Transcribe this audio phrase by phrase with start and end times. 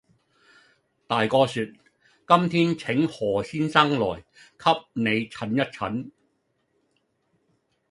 [1.05, 1.75] 大哥説，
[2.27, 6.09] 「今天請何先生來，給你診一診。」